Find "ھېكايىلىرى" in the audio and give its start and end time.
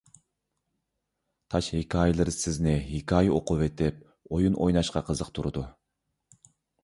1.73-2.31